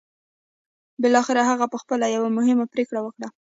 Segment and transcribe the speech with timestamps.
[1.01, 3.27] بالاخره هغه پخپله يوه مهمه پرېکړه وکړه.